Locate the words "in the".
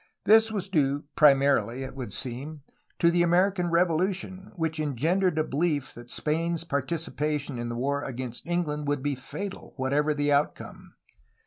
7.59-7.75